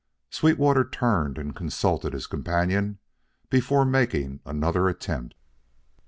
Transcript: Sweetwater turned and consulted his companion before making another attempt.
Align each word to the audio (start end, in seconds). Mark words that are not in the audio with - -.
Sweetwater 0.31 0.83
turned 0.83 1.37
and 1.37 1.55
consulted 1.55 2.13
his 2.13 2.25
companion 2.25 2.97
before 3.51 3.85
making 3.85 4.39
another 4.47 4.89
attempt. 4.89 5.35